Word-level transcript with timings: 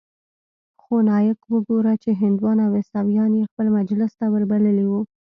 خو 0.81 0.95
نايک 1.09 1.39
وګوره 1.53 1.93
چې 2.03 2.09
هندوان 2.21 2.57
او 2.65 2.71
عيسويان 2.79 3.31
يې 3.39 3.49
خپل 3.51 3.67
مجلس 3.77 4.11
ته 4.19 4.25
وربللي 4.33 4.85
وو. 4.87 5.01